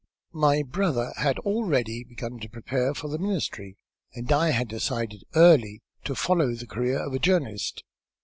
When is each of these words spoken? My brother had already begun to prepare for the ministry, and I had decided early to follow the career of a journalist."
My 0.33 0.63
brother 0.63 1.13
had 1.17 1.37
already 1.37 2.03
begun 2.03 2.39
to 2.39 2.49
prepare 2.49 2.95
for 2.95 3.07
the 3.07 3.19
ministry, 3.19 3.77
and 4.15 4.31
I 4.31 4.49
had 4.49 4.67
decided 4.67 5.23
early 5.35 5.83
to 6.05 6.15
follow 6.15 6.55
the 6.55 6.65
career 6.65 7.05
of 7.05 7.13
a 7.13 7.19
journalist." 7.19 7.83